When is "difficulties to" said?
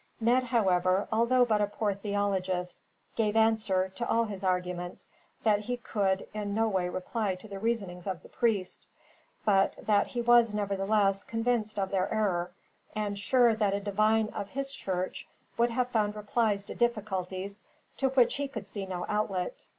16.73-18.09